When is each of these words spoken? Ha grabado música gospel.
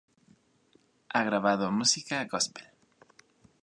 Ha 1.13 1.21
grabado 1.27 1.71
música 1.77 2.25
gospel. 2.33 2.65